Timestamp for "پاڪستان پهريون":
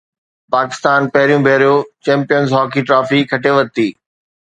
0.53-1.41